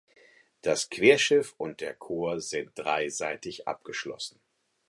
Das 0.63 0.89
Querschiff 0.89 1.53
und 1.59 1.79
der 1.79 1.93
Chor 1.93 2.39
sind 2.41 2.71
dreiseitig 2.73 3.67
abgeschlossen. 3.67 4.41